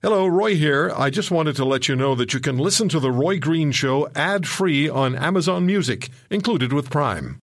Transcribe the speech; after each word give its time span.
Hello, 0.00 0.28
Roy 0.28 0.54
here. 0.54 0.92
I 0.96 1.10
just 1.10 1.32
wanted 1.32 1.56
to 1.56 1.64
let 1.64 1.88
you 1.88 1.96
know 1.96 2.14
that 2.14 2.32
you 2.32 2.38
can 2.38 2.56
listen 2.56 2.88
to 2.90 3.00
The 3.00 3.10
Roy 3.10 3.40
Green 3.40 3.72
Show 3.72 4.08
ad 4.14 4.46
free 4.46 4.88
on 4.88 5.16
Amazon 5.16 5.66
Music, 5.66 6.08
included 6.30 6.72
with 6.72 6.88
Prime. 6.88 7.40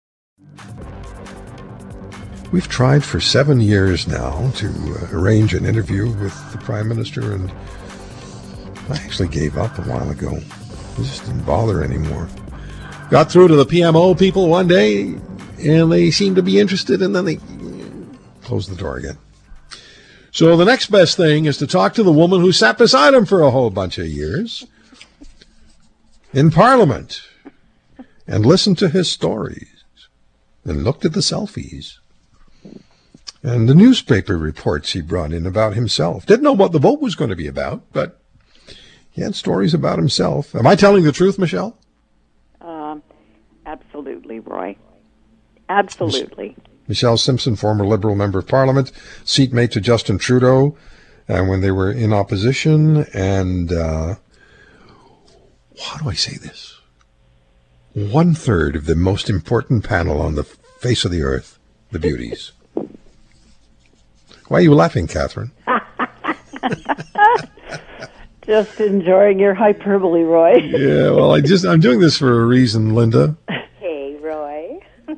We've 2.52 2.68
tried 2.68 3.04
for 3.04 3.20
seven 3.20 3.62
years 3.62 4.06
now 4.06 4.50
to 4.56 4.68
uh, 4.68 5.16
arrange 5.18 5.54
an 5.54 5.64
interview 5.64 6.10
with 6.10 6.52
the 6.52 6.58
Prime 6.58 6.88
Minister, 6.88 7.32
and 7.32 7.50
I 8.90 8.96
actually 8.96 9.28
gave 9.28 9.56
up 9.56 9.78
a 9.78 9.82
while 9.88 10.10
ago. 10.10 10.36
I 10.36 10.96
just 10.96 11.24
didn't 11.24 11.46
bother 11.46 11.82
anymore. 11.82 12.28
Got 13.08 13.32
through 13.32 13.48
to 13.48 13.56
the 13.56 13.64
PMO 13.64 14.18
people 14.18 14.50
one 14.50 14.68
day, 14.68 15.14
and 15.58 15.90
they 15.90 16.10
seemed 16.10 16.36
to 16.36 16.42
be 16.42 16.60
interested, 16.60 17.00
and 17.00 17.16
then 17.16 17.24
they 17.24 17.38
closed 18.42 18.70
the 18.70 18.76
door 18.76 18.98
again. 18.98 19.16
So 20.32 20.56
the 20.56 20.64
next 20.64 20.90
best 20.90 21.18
thing 21.18 21.44
is 21.44 21.58
to 21.58 21.66
talk 21.66 21.92
to 21.94 22.02
the 22.02 22.10
woman 22.10 22.40
who 22.40 22.52
sat 22.52 22.78
beside 22.78 23.12
him 23.12 23.26
for 23.26 23.42
a 23.42 23.50
whole 23.50 23.68
bunch 23.68 23.98
of 23.98 24.06
years 24.06 24.66
in 26.32 26.50
Parliament 26.50 27.20
and 28.26 28.46
listened 28.46 28.78
to 28.78 28.88
his 28.88 29.10
stories 29.10 29.68
and 30.64 30.84
looked 30.84 31.04
at 31.04 31.12
the 31.12 31.20
selfies 31.20 31.98
and 33.42 33.68
the 33.68 33.74
newspaper 33.74 34.38
reports 34.38 34.92
he 34.92 35.02
brought 35.02 35.34
in 35.34 35.44
about 35.44 35.74
himself. 35.74 36.24
Didn't 36.24 36.44
know 36.44 36.54
what 36.54 36.72
the 36.72 36.78
vote 36.78 37.02
was 37.02 37.14
going 37.14 37.30
to 37.30 37.36
be 37.36 37.46
about, 37.46 37.82
but 37.92 38.18
he 39.10 39.20
had 39.20 39.34
stories 39.34 39.74
about 39.74 39.98
himself. 39.98 40.54
Am 40.54 40.66
I 40.66 40.76
telling 40.76 41.04
the 41.04 41.12
truth, 41.12 41.38
Michelle? 41.38 41.76
Um, 42.62 43.02
absolutely, 43.66 44.40
Roy. 44.40 44.76
Absolutely. 45.68 46.56
Michelle 46.92 47.16
Simson, 47.16 47.56
former 47.56 47.86
Liberal 47.86 48.14
Member 48.14 48.40
of 48.40 48.46
Parliament, 48.46 48.92
seatmate 49.24 49.70
to 49.70 49.80
Justin 49.80 50.18
Trudeau, 50.18 50.76
and 51.26 51.48
when 51.48 51.62
they 51.62 51.70
were 51.70 51.90
in 51.90 52.12
opposition, 52.12 53.06
and 53.14 53.72
uh, 53.72 54.16
how 55.82 55.96
do 56.02 56.10
I 56.10 56.12
say 56.12 56.36
this? 56.36 56.78
One 57.94 58.34
third 58.34 58.76
of 58.76 58.84
the 58.84 58.94
most 58.94 59.30
important 59.30 59.88
panel 59.88 60.20
on 60.20 60.34
the 60.34 60.44
face 60.44 61.06
of 61.06 61.10
the 61.10 61.22
earth, 61.22 61.58
the 61.92 61.98
beauties. 61.98 62.52
Why 64.48 64.58
are 64.58 64.60
you 64.60 64.74
laughing, 64.74 65.06
Catherine? 65.06 65.52
just 68.44 68.78
enjoying 68.80 69.38
your 69.38 69.54
hyperbole, 69.54 70.24
Roy. 70.24 70.56
yeah, 70.56 71.08
well, 71.08 71.32
I 71.32 71.40
just 71.40 71.64
I'm 71.64 71.80
doing 71.80 72.00
this 72.00 72.18
for 72.18 72.42
a 72.42 72.44
reason, 72.44 72.94
Linda. 72.94 73.38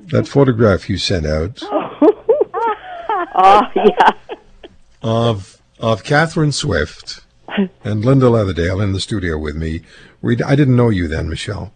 That 0.07 0.29
photograph 0.29 0.89
you 0.89 0.99
sent 0.99 1.27
out. 1.27 1.63
oh 3.35 3.63
yeah. 3.75 4.11
Of 5.03 5.61
of 5.79 6.05
Catherine 6.05 6.53
Swift 6.53 7.21
and 7.83 8.05
Linda 8.05 8.27
Leatherdale 8.27 8.83
in 8.83 8.93
the 8.93 9.01
studio 9.01 9.39
with 9.39 9.57
me. 9.57 9.83
We 10.23 10.43
I 10.43 10.55
didn't 10.55 10.77
know 10.77 10.89
you 10.89 11.09
then, 11.09 11.29
Michelle, 11.29 11.73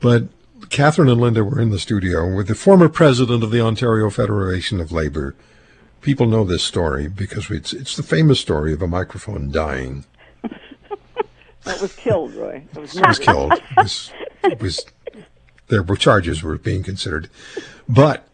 but 0.00 0.24
Catherine 0.70 1.08
and 1.08 1.20
Linda 1.20 1.44
were 1.44 1.60
in 1.60 1.70
the 1.70 1.78
studio 1.78 2.34
with 2.34 2.48
the 2.48 2.54
former 2.54 2.88
president 2.88 3.42
of 3.42 3.50
the 3.50 3.60
Ontario 3.60 4.10
Federation 4.10 4.80
of 4.80 4.92
Labor. 4.92 5.34
People 6.00 6.26
know 6.26 6.44
this 6.44 6.62
story 6.62 7.08
because 7.08 7.50
it's 7.50 7.72
it's 7.72 7.96
the 7.96 8.02
famous 8.02 8.40
story 8.40 8.72
of 8.72 8.82
a 8.82 8.86
microphone 8.86 9.50
dying. 9.50 10.04
That 11.64 11.80
was 11.80 11.94
killed, 11.94 12.34
Roy. 12.34 12.62
It 12.74 12.80
was, 12.80 12.96
It 12.96 13.06
was 13.06 13.18
killed. 13.18 13.52
It 13.52 13.62
was, 13.76 14.12
it 14.42 14.60
was 14.60 14.84
there 15.68 15.82
were 15.82 15.96
charges 15.96 16.42
were 16.42 16.58
being 16.58 16.82
considered, 16.82 17.28
but 17.88 18.28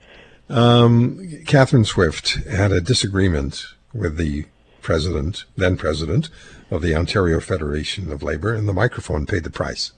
um, 0.48 1.42
Catherine 1.46 1.84
Swift 1.84 2.34
had 2.48 2.72
a 2.72 2.80
disagreement 2.80 3.64
with 3.94 4.16
the 4.16 4.46
president, 4.82 5.44
then 5.56 5.76
president 5.76 6.28
of 6.70 6.82
the 6.82 6.94
Ontario 6.94 7.40
Federation 7.40 8.10
of 8.12 8.22
Labor, 8.22 8.54
and 8.54 8.68
the 8.68 8.72
microphone 8.72 9.26
paid 9.26 9.44
the 9.44 9.50
price. 9.50 9.92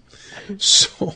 So 0.59 1.15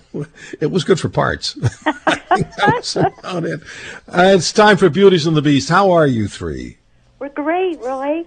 it 0.61 0.70
was 0.70 0.84
good 0.84 1.00
for 1.00 1.08
parts. 1.08 1.56
I 1.86 2.14
think 2.36 2.55
that 2.56 2.75
was 2.77 2.96
about 2.96 3.45
it. 3.45 3.61
Uh, 4.08 4.33
it's 4.36 4.52
time 4.52 4.77
for 4.77 4.91
Beauties 4.91 5.27
and 5.27 5.35
the 5.36 5.42
Beast. 5.42 5.68
How 5.70 5.91
are 5.91 6.07
you 6.07 6.29
three? 6.29 6.77
We're 7.18 7.30
great, 7.30 7.79
really. 7.80 8.27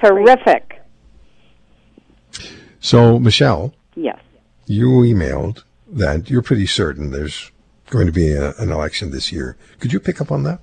terrific. 0.00 0.80
So, 2.80 3.18
Michelle, 3.18 3.74
Yes. 3.96 4.18
you 4.66 4.88
emailed 4.88 5.62
that 5.92 6.30
you're 6.30 6.42
pretty 6.42 6.66
certain 6.66 7.10
there's 7.10 7.50
going 7.90 8.06
to 8.06 8.12
be 8.12 8.32
a, 8.32 8.52
an 8.56 8.70
election 8.70 9.10
this 9.10 9.32
year. 9.32 9.56
Could 9.78 9.92
you 9.92 10.00
pick 10.00 10.20
up 10.20 10.30
on 10.30 10.44
that? 10.44 10.60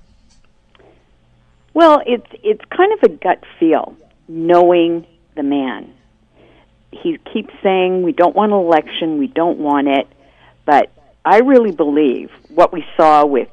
Well, 1.74 2.02
it's 2.06 2.26
it's 2.42 2.64
kind 2.76 2.92
of 2.92 3.02
a 3.04 3.08
gut 3.08 3.44
feel, 3.60 3.96
knowing 4.26 5.06
the 5.36 5.42
man. 5.42 5.94
He 6.90 7.18
keeps 7.32 7.52
saying 7.62 8.02
we 8.02 8.12
don't 8.12 8.34
want 8.34 8.52
an 8.52 8.58
election, 8.58 9.18
we 9.18 9.26
don't 9.26 9.58
want 9.58 9.86
it, 9.88 10.08
but 10.64 10.90
I 11.24 11.38
really 11.38 11.70
believe 11.70 12.30
what 12.48 12.72
we 12.72 12.84
saw 12.96 13.26
with 13.26 13.48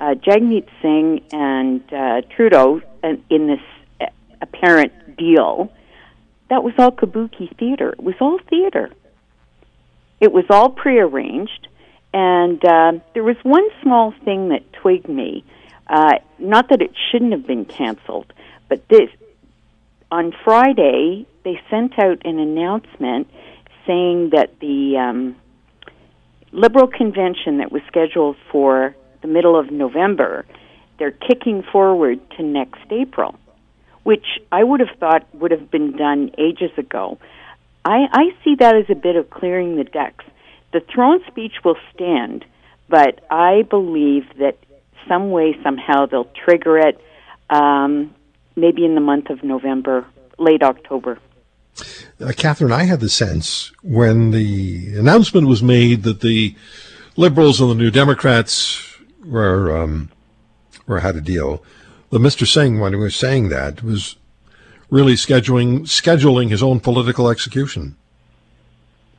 uh, 0.00 0.14
Jagmeet 0.14 0.66
Singh 0.80 1.22
and 1.32 1.82
uh, 1.92 2.22
Trudeau 2.34 2.80
and 3.02 3.22
in 3.30 3.46
this 3.46 3.60
uh, 4.00 4.06
apparent 4.40 5.16
deal, 5.16 5.70
that 6.50 6.64
was 6.64 6.72
all 6.78 6.90
kabuki 6.90 7.54
theater. 7.58 7.90
It 7.90 8.02
was 8.02 8.14
all 8.20 8.38
theater. 8.48 8.90
It 10.20 10.32
was 10.32 10.44
all 10.50 10.70
prearranged, 10.70 11.68
and 12.12 12.64
um 12.64 13.02
there 13.14 13.24
was 13.24 13.36
one 13.42 13.68
small 13.82 14.12
thing 14.24 14.48
that 14.50 14.72
twigged 14.72 15.08
me. 15.08 15.44
Uh, 15.86 16.18
not 16.38 16.68
that 16.68 16.82
it 16.82 16.90
shouldn't 17.10 17.32
have 17.32 17.46
been 17.46 17.64
canceled, 17.64 18.32
but 18.68 18.86
this 18.88 19.08
on 20.10 20.32
Friday 20.44 21.26
they 21.44 21.60
sent 21.70 21.98
out 21.98 22.26
an 22.26 22.38
announcement 22.38 23.28
saying 23.86 24.30
that 24.30 24.58
the 24.60 24.98
um, 24.98 25.36
Liberal 26.52 26.86
convention 26.86 27.58
that 27.58 27.70
was 27.70 27.82
scheduled 27.88 28.36
for 28.50 28.94
the 29.20 29.28
middle 29.28 29.58
of 29.58 29.70
November, 29.70 30.46
they're 30.98 31.10
kicking 31.10 31.62
forward 31.62 32.18
to 32.36 32.42
next 32.42 32.80
April, 32.90 33.34
which 34.02 34.24
I 34.50 34.64
would 34.64 34.80
have 34.80 34.96
thought 34.98 35.26
would 35.34 35.50
have 35.50 35.70
been 35.70 35.96
done 35.96 36.30
ages 36.38 36.70
ago. 36.78 37.18
I, 37.84 38.06
I 38.12 38.44
see 38.44 38.56
that 38.56 38.76
as 38.76 38.86
a 38.88 38.94
bit 38.94 39.16
of 39.16 39.30
clearing 39.30 39.76
the 39.76 39.84
decks. 39.84 40.24
The 40.72 40.80
throne 40.80 41.20
speech 41.26 41.54
will 41.64 41.76
stand, 41.94 42.44
but 42.88 43.24
I 43.30 43.62
believe 43.62 44.26
that 44.38 44.58
some 45.06 45.30
way, 45.30 45.56
somehow, 45.62 46.06
they'll 46.06 46.30
trigger 46.44 46.78
it, 46.78 47.00
um, 47.48 48.14
maybe 48.56 48.84
in 48.84 48.94
the 48.94 49.00
month 49.00 49.30
of 49.30 49.42
November, 49.42 50.06
late 50.38 50.62
October. 50.62 51.18
Uh, 52.20 52.32
Catherine, 52.36 52.72
I 52.72 52.84
had 52.84 53.00
the 53.00 53.08
sense 53.08 53.72
when 53.82 54.32
the 54.32 54.96
announcement 54.98 55.46
was 55.46 55.62
made 55.62 56.02
that 56.02 56.20
the 56.20 56.54
Liberals 57.16 57.60
and 57.60 57.70
the 57.70 57.74
New 57.74 57.90
Democrats 57.90 58.96
were 59.24 59.76
um, 59.76 60.10
were 60.86 61.00
had 61.00 61.16
a 61.16 61.20
deal. 61.20 61.62
The 62.10 62.18
Mr. 62.18 62.46
Singh, 62.46 62.80
when 62.80 62.92
he 62.92 62.98
was 62.98 63.14
saying 63.14 63.48
that, 63.48 63.82
was 63.82 64.16
really 64.90 65.14
scheduling 65.14 65.80
scheduling 65.82 66.50
his 66.50 66.62
own 66.62 66.80
political 66.80 67.28
execution. 67.28 67.96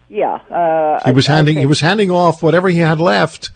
Yeah, 0.09 0.35
uh, 0.49 0.99
He 1.05 1.11
was 1.11 1.29
I- 1.29 1.33
I 1.33 1.35
handing 1.37 1.57
he 1.57 1.65
was 1.65 1.81
handing 1.81 2.09
off 2.11 2.41
whatever 2.41 2.69
he 2.69 2.79
had 2.79 2.99
left 2.99 3.51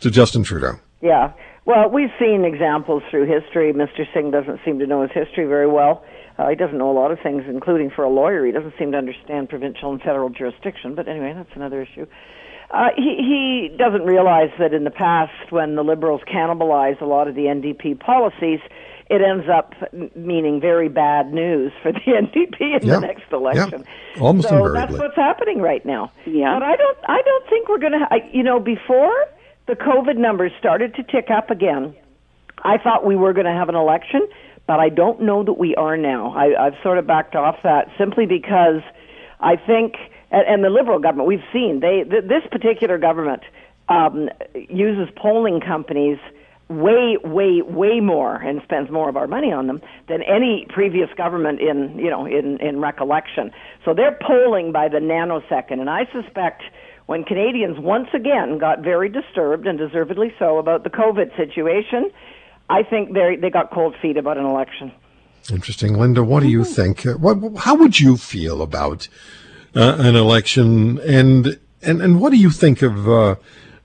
to 0.00 0.10
Justin 0.10 0.44
Trudeau. 0.44 0.78
Yeah. 1.00 1.32
Well, 1.64 1.88
we've 1.90 2.12
seen 2.20 2.44
examples 2.44 3.02
through 3.10 3.26
history. 3.26 3.72
Mr. 3.72 4.06
Singh 4.14 4.30
doesn't 4.30 4.60
seem 4.64 4.78
to 4.78 4.86
know 4.86 5.02
his 5.02 5.10
history 5.10 5.46
very 5.46 5.66
well. 5.66 6.04
Uh, 6.38 6.48
he 6.48 6.54
doesn't 6.54 6.78
know 6.78 6.90
a 6.90 6.94
lot 6.98 7.10
of 7.10 7.18
things, 7.20 7.42
including 7.48 7.90
for 7.90 8.04
a 8.04 8.08
lawyer. 8.08 8.44
He 8.46 8.52
doesn't 8.52 8.74
seem 8.78 8.92
to 8.92 8.98
understand 8.98 9.48
provincial 9.48 9.90
and 9.90 10.00
federal 10.00 10.28
jurisdiction. 10.28 10.94
But 10.94 11.08
anyway, 11.08 11.32
that's 11.34 11.50
another 11.56 11.82
issue. 11.82 12.06
Uh, 12.70 12.88
he, 12.96 13.16
he 13.70 13.76
doesn't 13.76 14.02
realize 14.04 14.50
that 14.60 14.72
in 14.74 14.84
the 14.84 14.90
past, 14.90 15.50
when 15.50 15.74
the 15.74 15.82
Liberals 15.82 16.20
cannibalized 16.32 17.00
a 17.00 17.04
lot 17.06 17.26
of 17.26 17.34
the 17.34 17.42
NDP 17.46 17.98
policies, 17.98 18.60
it 19.08 19.22
ends 19.22 19.46
up 19.48 19.74
meaning 20.16 20.60
very 20.60 20.88
bad 20.88 21.32
news 21.32 21.72
for 21.82 21.92
the 21.92 22.00
NDP 22.06 22.80
in 22.82 22.86
Yeah. 22.88 22.94
the 22.94 23.00
next 23.00 23.32
election. 23.32 23.84
Yeah. 24.16 24.20
Almost 24.22 24.48
so 24.48 24.56
invariably. 24.66 24.80
that's 24.80 24.98
what's 24.98 25.16
happening 25.16 25.60
right 25.60 25.84
now. 25.86 26.10
Yeah. 26.24 26.54
But 26.58 26.62
I 26.64 26.76
don't. 26.76 26.98
I 27.08 27.22
don't 27.22 27.48
think 27.48 27.68
we're 27.68 27.78
going 27.78 27.92
to. 27.92 28.06
You 28.32 28.42
know, 28.42 28.58
before 28.60 29.14
the 29.66 29.74
COVID 29.74 30.16
numbers 30.16 30.52
started 30.58 30.94
to 30.96 31.02
tick 31.02 31.30
up 31.30 31.50
again, 31.50 31.94
I 32.64 32.78
thought 32.78 33.04
we 33.04 33.16
were 33.16 33.32
going 33.32 33.46
to 33.46 33.52
have 33.52 33.68
an 33.68 33.74
election, 33.76 34.26
but 34.66 34.80
I 34.80 34.88
don't 34.88 35.22
know 35.22 35.44
that 35.44 35.54
we 35.54 35.74
are 35.76 35.96
now. 35.96 36.32
I, 36.36 36.66
I've 36.66 36.74
sort 36.82 36.98
of 36.98 37.06
backed 37.06 37.34
off 37.36 37.56
that 37.62 37.88
simply 37.98 38.26
because 38.26 38.80
I 39.40 39.56
think, 39.56 39.94
and, 40.30 40.46
and 40.48 40.64
the 40.64 40.70
Liberal 40.70 40.98
government, 40.98 41.28
we've 41.28 41.44
seen 41.52 41.80
they 41.80 42.02
th- 42.08 42.24
this 42.24 42.42
particular 42.50 42.98
government 42.98 43.42
um, 43.88 44.28
uses 44.68 45.08
polling 45.16 45.60
companies 45.60 46.18
way, 46.68 47.16
way, 47.22 47.62
way 47.62 48.00
more 48.00 48.34
and 48.36 48.60
spends 48.64 48.90
more 48.90 49.08
of 49.08 49.16
our 49.16 49.26
money 49.26 49.52
on 49.52 49.66
them 49.66 49.80
than 50.08 50.22
any 50.22 50.66
previous 50.68 51.08
government 51.16 51.60
in, 51.60 51.98
you 51.98 52.10
know, 52.10 52.26
in, 52.26 52.58
in 52.60 52.80
recollection. 52.80 53.52
So 53.84 53.94
they're 53.94 54.18
polling 54.26 54.72
by 54.72 54.88
the 54.88 54.98
nanosecond, 54.98 55.80
and 55.80 55.88
I 55.88 56.06
suspect 56.12 56.62
when 57.06 57.22
Canadians 57.22 57.78
once 57.78 58.08
again 58.12 58.58
got 58.58 58.80
very 58.80 59.08
disturbed 59.08 59.66
and 59.66 59.78
deservedly 59.78 60.34
so 60.38 60.58
about 60.58 60.82
the 60.82 60.90
COVID 60.90 61.36
situation, 61.36 62.10
I 62.68 62.82
think 62.82 63.14
they 63.14 63.36
they 63.36 63.50
got 63.50 63.70
cold 63.70 63.94
feet 64.02 64.16
about 64.16 64.38
an 64.38 64.44
election. 64.44 64.92
Interesting, 65.50 65.96
Linda. 65.96 66.24
What 66.24 66.42
do 66.42 66.48
you 66.48 66.64
think? 66.64 67.06
Uh, 67.06 67.12
what, 67.12 67.58
how 67.58 67.76
would 67.76 68.00
you 68.00 68.16
feel 68.16 68.60
about 68.60 69.08
uh, 69.76 69.96
an 70.00 70.16
election, 70.16 70.98
and 71.00 71.58
and 71.80 72.02
and 72.02 72.20
what 72.20 72.30
do 72.30 72.38
you 72.38 72.50
think 72.50 72.82
of 72.82 73.08
uh, 73.08 73.36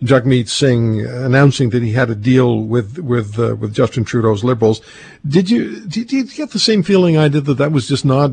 Jagmeet 0.01 0.49
Singh 0.49 1.05
announcing 1.05 1.69
that 1.69 1.83
he 1.83 1.93
had 1.93 2.09
a 2.09 2.15
deal 2.15 2.63
with 2.63 2.97
with 2.97 3.37
uh, 3.37 3.55
with 3.55 3.73
Justin 3.73 4.03
Trudeau's 4.03 4.43
Liberals? 4.43 4.81
Did 5.27 5.49
you 5.49 5.81
did 5.81 6.11
you 6.11 6.25
get 6.25 6.51
the 6.51 6.59
same 6.59 6.81
feeling 6.81 7.17
I 7.17 7.27
did 7.27 7.45
that 7.45 7.55
that 7.55 7.71
was 7.71 7.87
just 7.87 8.03
not 8.03 8.31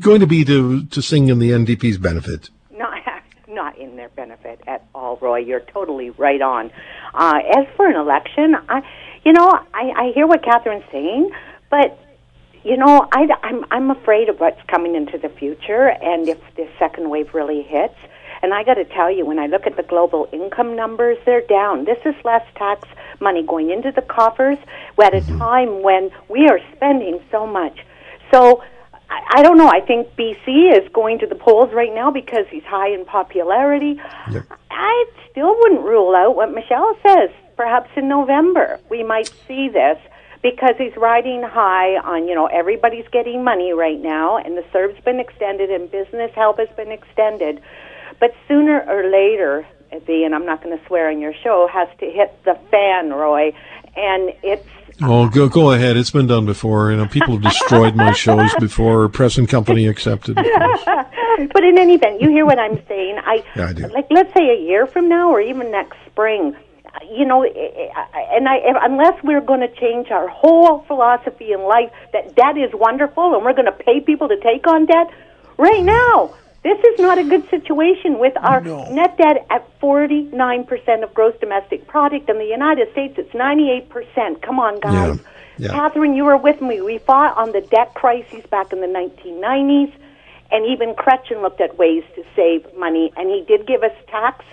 going 0.00 0.20
to 0.20 0.26
be 0.26 0.44
to 0.44 0.84
to 0.84 1.02
Singh 1.02 1.30
and 1.30 1.42
the 1.42 1.50
NDP's 1.50 1.98
benefit? 1.98 2.48
Not 2.70 3.02
not 3.48 3.76
in 3.76 3.96
their 3.96 4.08
benefit 4.10 4.60
at 4.66 4.86
all, 4.94 5.18
Roy. 5.20 5.38
You're 5.38 5.60
totally 5.60 6.10
right 6.10 6.40
on. 6.40 6.70
Uh, 7.12 7.40
as 7.56 7.66
for 7.76 7.86
an 7.86 7.96
election, 7.96 8.56
I 8.68 8.82
you 9.24 9.32
know 9.34 9.48
I, 9.74 9.92
I 9.94 10.12
hear 10.14 10.26
what 10.26 10.42
Catherine's 10.42 10.84
saying, 10.90 11.30
but 11.70 11.98
you 12.64 12.76
know, 12.76 13.08
I, 13.12 13.26
I'm 13.42 13.64
I'm 13.70 13.90
afraid 13.90 14.28
of 14.28 14.40
what's 14.40 14.60
coming 14.68 14.94
into 14.94 15.16
the 15.18 15.28
future, 15.28 15.88
and 15.88 16.28
if 16.28 16.38
this 16.56 16.68
second 16.78 17.08
wave 17.08 17.32
really 17.34 17.62
hits. 17.62 17.94
And 18.42 18.54
I 18.54 18.64
got 18.64 18.74
to 18.74 18.84
tell 18.84 19.10
you, 19.10 19.26
when 19.26 19.38
I 19.38 19.46
look 19.46 19.66
at 19.66 19.76
the 19.76 19.82
global 19.82 20.28
income 20.32 20.76
numbers, 20.76 21.18
they're 21.24 21.46
down. 21.46 21.84
This 21.84 21.98
is 22.04 22.14
less 22.24 22.44
tax 22.56 22.88
money 23.20 23.42
going 23.42 23.70
into 23.70 23.90
the 23.90 24.02
coffers 24.02 24.58
at 25.02 25.14
a 25.14 25.18
mm-hmm. 25.18 25.38
time 25.38 25.82
when 25.82 26.10
we 26.28 26.48
are 26.48 26.60
spending 26.76 27.20
so 27.30 27.46
much. 27.46 27.84
So 28.32 28.62
I, 29.10 29.38
I 29.38 29.42
don't 29.42 29.58
know. 29.58 29.68
I 29.68 29.80
think 29.80 30.14
BC 30.16 30.76
is 30.76 30.88
going 30.92 31.18
to 31.20 31.26
the 31.26 31.34
polls 31.34 31.72
right 31.72 31.94
now 31.94 32.10
because 32.10 32.46
he's 32.50 32.64
high 32.64 32.90
in 32.90 33.04
popularity. 33.04 34.00
Yep. 34.30 34.44
I 34.70 35.06
still 35.30 35.56
wouldn't 35.58 35.82
rule 35.82 36.14
out 36.14 36.36
what 36.36 36.52
Michelle 36.52 36.96
says. 37.06 37.30
Perhaps 37.56 37.90
in 37.96 38.08
November 38.08 38.78
we 38.88 39.02
might 39.02 39.32
see 39.46 39.68
this 39.68 39.98
because 40.42 40.74
he's 40.78 40.96
riding 40.96 41.42
high 41.42 41.96
on, 41.96 42.28
you 42.28 42.34
know, 42.34 42.46
everybody's 42.46 43.06
getting 43.10 43.42
money 43.42 43.72
right 43.72 44.00
now, 44.00 44.36
and 44.36 44.56
the 44.56 44.62
CERB's 44.72 45.02
been 45.04 45.18
extended, 45.18 45.70
and 45.70 45.90
business 45.90 46.30
help 46.34 46.58
has 46.58 46.68
been 46.76 46.92
extended. 46.92 47.60
But 48.20 48.34
sooner 48.46 48.80
or 48.80 49.10
later, 49.10 49.66
the, 50.06 50.24
and 50.24 50.34
I'm 50.34 50.46
not 50.46 50.62
going 50.62 50.76
to 50.76 50.86
swear 50.86 51.10
on 51.10 51.20
your 51.20 51.34
show, 51.42 51.68
has 51.72 51.88
to 52.00 52.06
hit 52.06 52.36
the 52.44 52.58
fan, 52.70 53.10
Roy, 53.10 53.52
and 53.96 54.32
it's 54.42 54.66
Oh, 55.00 55.28
go 55.28 55.48
go 55.48 55.70
ahead. 55.70 55.96
It's 55.96 56.10
been 56.10 56.26
done 56.26 56.44
before. 56.44 56.90
You 56.90 56.96
know, 56.96 57.06
people 57.06 57.34
have 57.34 57.42
destroyed 57.42 57.94
my 57.94 58.12
shows 58.12 58.52
before. 58.58 59.08
Press 59.08 59.38
and 59.38 59.48
company 59.48 59.86
accepted. 59.86 60.34
but 60.34 61.62
in 61.62 61.78
any 61.78 61.94
event, 61.94 62.20
you 62.20 62.28
hear 62.30 62.44
what 62.44 62.58
I'm 62.58 62.84
saying. 62.88 63.18
I, 63.24 63.44
yeah, 63.54 63.68
I 63.68 63.72
do. 63.74 63.86
Like, 63.86 64.08
let's 64.10 64.34
say 64.34 64.50
a 64.50 64.60
year 64.60 64.88
from 64.88 65.08
now, 65.08 65.30
or 65.30 65.40
even 65.40 65.70
next 65.70 65.96
spring, 66.06 66.56
you 67.10 67.24
know, 67.24 67.44
and 67.44 68.48
I, 68.48 68.58
unless 68.82 69.22
we're 69.22 69.40
going 69.40 69.60
to 69.60 69.72
change 69.76 70.10
our 70.10 70.28
whole 70.28 70.80
philosophy 70.86 71.52
in 71.52 71.62
life 71.62 71.90
that 72.12 72.34
debt 72.34 72.56
is 72.56 72.70
wonderful 72.74 73.34
and 73.34 73.44
we're 73.44 73.52
going 73.52 73.66
to 73.66 73.84
pay 73.84 74.00
people 74.00 74.28
to 74.28 74.40
take 74.40 74.66
on 74.66 74.86
debt, 74.86 75.10
right 75.58 75.84
now, 75.84 76.34
this 76.68 76.92
is 76.92 77.00
not 77.00 77.16
a 77.16 77.24
good 77.24 77.48
situation 77.48 78.18
with 78.18 78.36
our 78.36 78.60
no. 78.60 78.84
net 78.92 79.16
debt 79.16 79.46
at 79.48 79.80
49% 79.80 81.02
of 81.02 81.14
gross 81.14 81.34
domestic 81.40 81.86
product. 81.86 82.28
In 82.28 82.38
the 82.38 82.44
United 82.44 82.92
States, 82.92 83.14
it's 83.16 83.32
98%. 83.32 84.42
Come 84.42 84.60
on, 84.60 84.78
guys. 84.80 85.16
Yeah. 85.16 85.66
Yeah. 85.66 85.68
Catherine, 85.72 86.14
you 86.14 86.24
were 86.24 86.36
with 86.36 86.60
me. 86.60 86.80
We 86.82 86.98
fought 86.98 87.36
on 87.36 87.52
the 87.52 87.62
debt 87.62 87.94
crisis 87.94 88.44
back 88.50 88.72
in 88.72 88.80
the 88.80 88.86
1990s, 88.86 89.92
and 90.52 90.66
even 90.66 90.94
Chrétien 90.94 91.42
looked 91.42 91.60
at 91.60 91.76
ways 91.78 92.04
to 92.14 92.24
save 92.36 92.72
money, 92.76 93.12
and 93.16 93.28
he 93.28 93.44
did 93.48 93.66
give 93.66 93.82
us 93.82 93.92
tax 94.08 94.44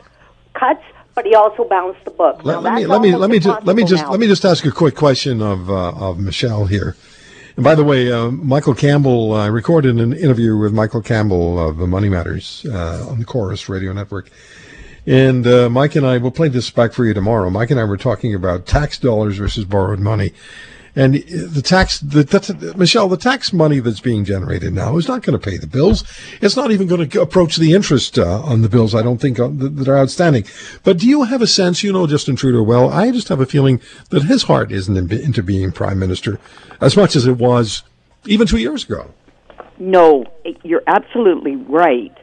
cuts 0.53 0.83
but 1.15 1.25
he 1.25 1.33
also 1.33 1.63
balanced 1.63 2.03
the 2.03 2.11
book. 2.11 2.43
Let, 2.43 2.61
let 2.61 2.73
me 2.73 2.85
let 2.85 3.01
me 3.01 3.15
let 3.15 3.29
me 3.29 3.39
just 3.39 3.65
let 3.65 3.75
me 3.77 3.85
just 3.85 4.03
now. 4.03 4.11
let 4.11 4.19
me 4.19 4.27
just 4.27 4.43
ask 4.43 4.65
a 4.65 4.71
quick 4.71 4.95
question 4.95 5.41
of 5.41 5.69
uh, 5.69 5.91
of 5.91 6.19
Michelle 6.19 6.65
here. 6.65 6.97
And 7.55 7.63
by 7.63 7.73
the 7.73 7.85
way, 7.85 8.11
uh, 8.11 8.31
Michael 8.31 8.75
Campbell, 8.75 9.33
I 9.33 9.47
uh, 9.47 9.49
recorded 9.49 9.97
an 9.97 10.11
interview 10.11 10.57
with 10.57 10.73
Michael 10.73 11.01
Campbell 11.01 11.57
of 11.57 11.77
the 11.77 11.87
Money 11.87 12.09
Matters 12.09 12.65
uh, 12.69 13.07
on 13.09 13.19
the 13.19 13.25
Corus 13.25 13.69
Radio 13.69 13.93
Network. 13.93 14.29
And 15.07 15.47
uh, 15.47 15.69
Mike 15.69 15.95
and 15.95 16.05
I 16.05 16.17
will 16.17 16.31
play 16.31 16.49
this 16.49 16.69
back 16.69 16.91
for 16.91 17.05
you 17.05 17.13
tomorrow. 17.13 17.49
Mike 17.49 17.71
and 17.71 17.79
I 17.79 17.85
were 17.85 17.95
talking 17.95 18.35
about 18.35 18.65
tax 18.65 18.97
dollars 18.99 19.37
versus 19.37 19.63
borrowed 19.63 19.99
money. 19.99 20.33
And 20.95 21.15
the 21.15 21.61
tax, 21.61 21.99
the, 21.99 22.23
the, 22.23 22.73
Michelle, 22.77 23.09
the 23.09 23.17
tax 23.17 23.51
money 23.51 23.79
that's 23.79 23.99
being 23.99 24.23
generated 24.23 24.73
now 24.73 24.95
is 24.95 25.09
not 25.09 25.23
going 25.23 25.37
to 25.37 25.43
pay 25.43 25.57
the 25.57 25.67
bills. 25.67 26.05
It's 26.41 26.55
not 26.55 26.71
even 26.71 26.87
going 26.87 27.09
to 27.09 27.21
approach 27.21 27.57
the 27.57 27.73
interest 27.73 28.17
uh, 28.17 28.41
on 28.41 28.61
the 28.61 28.69
bills. 28.69 28.95
I 28.95 29.01
don't 29.01 29.19
think 29.19 29.37
uh, 29.37 29.49
that 29.51 29.89
are 29.89 29.97
outstanding. 29.97 30.45
But 30.83 30.97
do 30.99 31.07
you 31.07 31.23
have 31.23 31.41
a 31.41 31.47
sense? 31.47 31.83
You 31.83 31.91
know 31.91 32.07
Justin 32.07 32.37
Trudeau 32.37 32.63
well. 32.63 32.89
I 32.89 33.11
just 33.11 33.27
have 33.27 33.41
a 33.41 33.45
feeling 33.45 33.81
that 34.09 34.23
his 34.23 34.43
heart 34.43 34.71
isn't 34.71 34.95
in, 34.95 35.11
into 35.11 35.43
being 35.43 35.73
prime 35.73 35.99
minister 35.99 36.39
as 36.79 36.95
much 36.95 37.17
as 37.17 37.27
it 37.27 37.37
was 37.37 37.83
even 38.25 38.47
two 38.47 38.57
years 38.57 38.85
ago. 38.85 39.13
No, 39.77 40.23
you're 40.63 40.83
absolutely 40.87 41.57
right. 41.57 42.15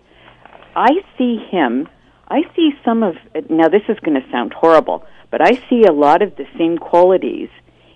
I 0.74 0.90
see 1.18 1.36
him. 1.50 1.88
I 2.28 2.42
see 2.56 2.70
some 2.86 3.02
of. 3.02 3.16
Now, 3.50 3.68
this 3.68 3.82
is 3.90 3.98
going 4.00 4.18
to 4.20 4.30
sound 4.30 4.54
horrible, 4.54 5.04
but 5.30 5.42
I 5.42 5.62
see 5.68 5.84
a 5.84 5.92
lot 5.92 6.22
of 6.22 6.36
the 6.36 6.46
same 6.56 6.78
qualities 6.78 7.50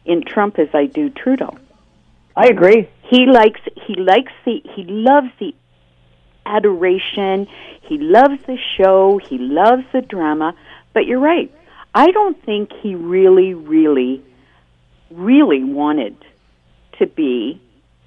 in 0.06 0.22
Trump 0.22 0.58
as 0.58 0.68
I 0.72 0.86
do 0.86 1.10
Trudeau. 1.10 1.56
I 2.34 2.46
agree. 2.48 2.88
He 3.02 3.26
likes 3.26 3.60
he 3.86 3.94
likes 3.94 4.32
the 4.44 4.62
he 4.74 4.84
loves 4.84 5.28
the 5.38 5.54
adoration. 6.44 7.46
He 7.82 7.98
loves 7.98 8.38
the 8.46 8.58
show. 8.76 9.18
He 9.18 9.38
loves 9.38 9.84
the 9.92 10.00
drama. 10.00 10.54
But 10.92 11.06
you're 11.06 11.20
right. 11.20 11.52
I 11.94 12.10
don't 12.10 12.42
think 12.44 12.70
he 12.82 12.94
really, 12.94 13.54
really, 13.54 14.22
really 15.10 15.64
wanted 15.64 16.16
to 16.98 17.06
be 17.06 17.60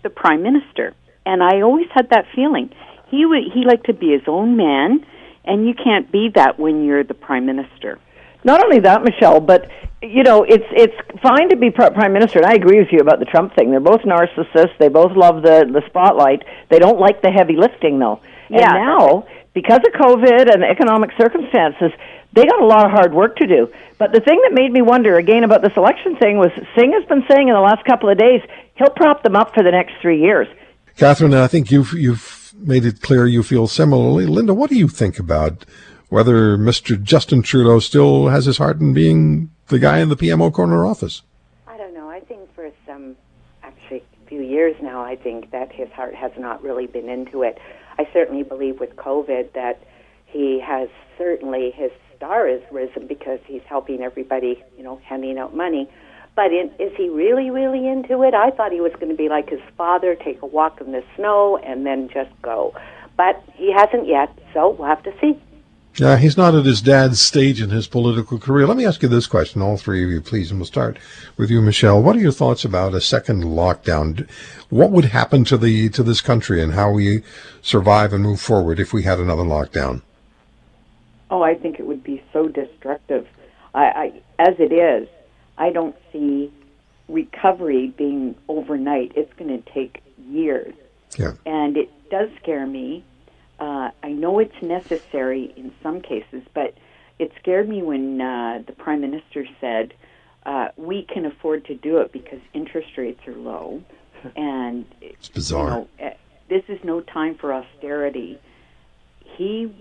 the 0.04 0.10
prime 0.10 0.44
minister. 0.44 0.94
And 1.26 1.44
I 1.44 1.62
always 1.62 1.88
had 1.94 2.10
that 2.12 2.26
feeling. 2.34 2.72
He 3.10 3.26
would 3.26 3.44
he 3.54 3.64
liked 3.66 3.88
to 3.88 3.94
be 3.94 4.12
his 4.12 4.28
own 4.28 4.56
man, 4.56 5.06
and 5.44 5.68
you 5.68 5.74
can't 5.74 6.12
be 6.12 6.30
that 6.36 6.60
when 6.60 6.84
you're 6.84 7.04
the 7.04 7.14
prime 7.14 7.46
minister. 7.46 8.00
Not 8.44 8.64
only 8.64 8.80
that, 8.80 9.04
Michelle, 9.04 9.40
but 9.42 9.70
you 10.02 10.24
know, 10.24 10.44
it's 10.44 10.66
it's 10.72 10.96
fine 11.22 11.50
to 11.50 11.58
be 11.58 11.72
prime 11.72 12.14
minister, 12.14 12.40
and 12.40 12.48
I 12.48 12.54
agree 12.54 12.80
with 12.80 12.88
you 12.92 13.00
about 13.00 13.20
the 13.20 13.26
Trump 13.26 13.54
thing. 13.56 13.72
They're 13.72 13.80
both 13.80 14.02
narcissists. 14.02 14.78
They 14.80 14.88
both 14.88 15.16
love 15.16 15.42
the 15.42 15.68
the 15.72 15.82
spotlight. 15.88 16.44
They 16.70 16.80
don't 16.80 17.00
like 17.00 17.22
the 17.22 17.32
heavy 17.32 17.58
lifting, 17.58 18.00
though. 18.00 18.22
Yeah, 18.50 18.76
and 18.76 18.86
now, 18.86 19.28
because 19.54 19.80
of 19.86 19.94
COVID 20.00 20.54
and 20.54 20.64
economic 20.64 21.12
circumstances, 21.18 21.92
they 22.34 22.46
got 22.46 22.62
a 22.62 22.66
lot 22.66 22.86
of 22.86 22.92
hard 22.92 23.14
work 23.14 23.36
to 23.38 23.48
do. 23.48 23.68
But 23.98 24.14
the 24.14 24.22
thing 24.22 24.40
that 24.44 24.54
made 24.54 24.72
me 24.72 24.82
wonder 24.82 25.18
again 25.18 25.44
about 25.44 25.62
this 25.62 25.74
election 25.76 26.16
thing 26.16 26.38
was 26.38 26.52
Singh 26.78 26.94
has 26.94 27.04
been 27.10 27.24
saying 27.30 27.50
in 27.50 27.54
the 27.54 27.60
last 27.60 27.84
couple 27.86 28.10
of 28.10 28.18
days 28.18 28.42
he'll 28.76 28.92
prop 28.92 29.24
them 29.24 29.36
up 29.36 29.54
for 29.54 29.64
the 29.64 29.72
next 29.72 29.94
three 30.02 30.22
years. 30.22 30.48
Catherine, 30.96 31.34
I 31.34 31.48
think 31.48 31.72
you've 31.72 31.92
you've 31.94 32.54
made 32.58 32.86
it 32.86 33.02
clear 33.02 33.28
you 33.28 33.44
feel 33.44 33.68
similarly. 33.68 34.26
Linda, 34.26 34.54
what 34.54 34.70
do 34.70 34.78
you 34.78 34.88
think 34.88 35.20
about 35.20 35.66
whether 36.10 36.58
Mr. 36.58 37.02
Justin 37.02 37.42
Trudeau 37.42 37.80
still 37.80 38.28
has 38.28 38.46
his 38.46 38.58
heart 38.58 38.80
in 38.80 38.94
being 38.94 39.52
the 39.68 39.80
guy 39.80 40.00
in 40.00 40.10
the 40.10 40.16
PMO 40.16 40.52
corner 40.52 40.86
office? 40.86 41.22
I 41.68 41.78
don't 41.78 41.94
know. 41.94 42.10
I 42.10 42.20
think 42.20 42.54
for 42.56 42.70
some, 42.86 43.16
actually, 43.64 44.04
a 44.24 44.28
few 44.28 44.42
years 44.42 44.76
now, 44.82 45.02
I 45.02 45.16
think 45.16 45.52
that 45.52 45.72
his 45.72 45.90
heart 45.92 46.16
has 46.16 46.32
not 46.38 46.62
really 46.64 46.88
been 46.88 47.10
into 47.10 47.44
it. 47.44 47.58
I 47.98 48.08
certainly 48.12 48.44
believe 48.44 48.80
with 48.80 48.96
COVID 48.96 49.54
that 49.54 49.82
he 50.26 50.60
has 50.60 50.90
certainly 51.18 51.72
his 51.72 51.92
star 52.16 52.48
has 52.48 52.62
risen 52.72 53.08
because 53.08 53.40
he's 53.46 53.62
helping 53.68 54.02
everybody, 54.02 54.64
you 54.78 54.84
know, 54.84 55.00
handing 55.04 55.38
out 55.38 55.56
money. 55.56 55.90
But 56.36 56.54
in, 56.54 56.72
is 56.80 56.92
he 56.96 57.10
really, 57.10 57.50
really 57.50 57.88
into 57.88 58.24
it? 58.24 58.34
I 58.34 58.52
thought 58.52 58.72
he 58.72 58.82
was 58.82 58.94
going 58.94 59.10
to 59.10 59.16
be 59.16 59.30
like 59.30 59.50
his 59.50 59.62
father, 59.78 60.16
take 60.16 60.42
a 60.42 60.46
walk 60.46 60.80
in 60.82 60.92
the 60.92 61.04
snow, 61.16 61.58
and 61.58 61.86
then 61.86 62.10
just 62.14 62.30
go. 62.42 62.74
But 63.18 63.44
he 63.56 63.74
hasn't 63.74 64.08
yet, 64.08 64.30
so 64.54 64.70
we'll 64.70 64.88
have 64.88 65.04
to 65.04 65.12
see. 65.20 65.38
Yeah, 66.00 66.16
he's 66.16 66.38
not 66.38 66.56
at 66.56 66.64
his 66.64 66.82
dad's 66.82 67.20
stage 67.20 67.62
in 67.62 67.72
his 67.72 67.86
political 67.86 68.40
career. 68.40 68.66
Let 68.66 68.78
me 68.78 68.86
ask 68.86 69.02
you 69.02 69.10
this 69.10 69.28
question, 69.28 69.62
all 69.62 69.76
three 69.76 70.02
of 70.02 70.10
you, 70.10 70.22
please, 70.22 70.50
and 70.50 70.58
we'll 70.58 70.66
start 70.66 70.98
with 71.36 71.52
you, 71.52 71.62
Michelle. 71.62 72.02
What 72.02 72.16
are 72.16 72.22
your 72.22 72.32
thoughts 72.32 72.64
about 72.64 72.94
a 72.94 73.02
second 73.02 73.44
lockdown? 73.44 74.30
What 74.70 74.92
would 74.92 75.06
happen 75.06 75.44
to 75.46 75.58
the 75.58 75.90
to 75.90 76.02
this 76.02 76.22
country 76.22 76.64
and 76.64 76.74
how 76.74 76.92
we 76.92 77.24
survive 77.62 78.14
and 78.14 78.24
move 78.24 78.40
forward 78.40 78.80
if 78.80 78.94
we 78.94 79.04
had 79.04 79.20
another 79.20 79.44
lockdown? 79.44 80.02
Oh, 81.30 81.42
I 81.42 81.56
think 81.56 81.80
it 81.80 81.86
would 81.86 82.04
be 82.04 82.24
so 82.32 82.48
destructive. 82.48 83.28
I, 83.76 83.84
I 83.84 84.22
as 84.40 84.56
it 84.58 84.72
is, 84.72 85.10
I 85.58 85.72
don't 85.72 85.98
see 86.14 86.50
recovery 87.10 87.88
being 87.98 88.36
overnight. 88.48 89.12
It's 89.16 89.34
going 89.34 89.62
to 89.62 89.72
take 89.74 90.02
years. 90.30 90.74
Yeah. 91.18 91.34
And 91.46 91.76
it 91.76 91.92
does 92.10 92.30
scare 92.42 92.66
me 92.66 93.04
uh, 93.60 93.92
I 94.04 94.10
know 94.10 94.40
it's 94.40 94.62
necessary 94.62 95.54
in 95.56 95.74
some 95.84 96.02
cases, 96.02 96.44
but 96.54 96.76
it 97.18 97.32
scared 97.42 97.68
me 97.68 97.82
when 97.82 98.22
uh, 98.22 98.64
the 98.66 98.74
prime 98.74 99.02
minister 99.02 99.46
said 99.60 99.94
uh, 100.46 100.70
we 100.78 101.04
can 101.04 101.26
afford 101.26 101.66
to 101.66 101.76
do 101.76 101.98
it 101.98 102.12
because 102.14 102.40
interest 102.54 102.90
rates 102.98 103.20
are 103.28 103.36
low, 103.36 103.84
and 104.36 104.86
it's 105.02 105.30
bizarre. 105.30 105.68
You 105.68 105.70
know, 105.70 105.88
uh, 106.02 106.10
this 106.50 106.64
is 106.68 106.80
no 106.84 107.02
time 107.02 107.36
for 107.36 107.54
austerity. 107.54 108.40
He 109.38 109.74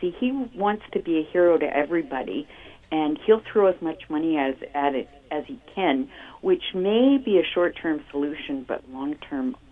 see 0.00 0.14
he 0.18 0.32
wants 0.54 0.84
to 0.92 1.00
be 1.00 1.18
a 1.18 1.32
hero 1.32 1.56
to 1.56 1.64
everybody, 1.64 2.46
and 2.90 3.18
he'll 3.24 3.42
throw 3.52 3.68
as 3.68 3.80
much 3.80 4.10
money 4.10 4.36
as 4.36 4.54
at 4.74 4.94
it 4.94 5.08
as 5.30 5.44
he 5.46 5.60
can, 5.74 6.08
which 6.40 6.62
may 6.74 7.18
be 7.18 7.38
a 7.38 7.44
short 7.54 7.76
term 7.80 8.02
solution, 8.10 8.64
but 8.66 8.82
long 8.90 9.14
term 9.14 9.50
awful. 9.50 9.65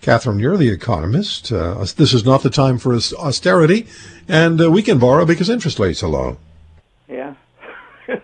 Catherine, 0.00 0.38
you're 0.38 0.56
the 0.56 0.68
economist. 0.68 1.50
Uh, 1.50 1.84
this 1.96 2.14
is 2.14 2.24
not 2.24 2.42
the 2.42 2.50
time 2.50 2.78
for 2.78 2.94
austerity, 2.94 3.86
and 4.28 4.60
uh, 4.60 4.70
we 4.70 4.82
can 4.82 4.98
borrow 4.98 5.24
because 5.24 5.50
interest 5.50 5.78
rates 5.78 6.02
are 6.02 6.08
low. 6.08 6.38
Yeah. 7.08 7.34